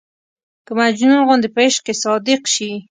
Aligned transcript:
که 0.65 0.71
مجنون 0.79 1.21
غوندې 1.27 1.49
په 1.53 1.59
عشق 1.65 1.81
کې 1.85 1.93
صادق 2.03 2.41
شي. 2.53 2.71